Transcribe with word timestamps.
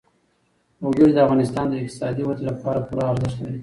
وګړي 0.83 1.11
د 1.13 1.17
افغانستان 1.25 1.65
د 1.69 1.73
اقتصادي 1.81 2.23
ودې 2.25 2.43
لپاره 2.49 2.85
پوره 2.87 3.03
ارزښت 3.11 3.37
لري. 3.41 3.59